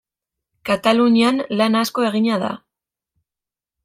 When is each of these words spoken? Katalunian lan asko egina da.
Katalunian 0.69 1.37
lan 1.59 1.77
asko 1.81 2.05
egina 2.09 2.39
da. 2.45 2.49